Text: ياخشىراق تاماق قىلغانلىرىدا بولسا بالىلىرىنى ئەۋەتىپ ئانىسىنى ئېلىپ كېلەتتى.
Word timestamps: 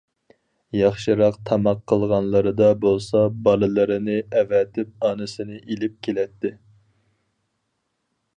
ياخشىراق 0.75 1.35
تاماق 1.49 1.83
قىلغانلىرىدا 1.91 2.69
بولسا 2.85 3.21
بالىلىرىنى 3.49 4.17
ئەۋەتىپ 4.41 5.07
ئانىسىنى 5.11 5.61
ئېلىپ 5.63 6.01
كېلەتتى. 6.09 6.55